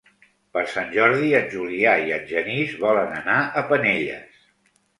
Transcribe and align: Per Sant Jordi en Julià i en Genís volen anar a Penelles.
Per 0.55 0.61
Sant 0.71 0.87
Jordi 0.95 1.29
en 1.41 1.45
Julià 1.51 1.93
i 2.07 2.15
en 2.17 2.27
Genís 2.33 2.73
volen 2.87 3.15
anar 3.21 3.39
a 3.63 3.67
Penelles. 3.71 4.45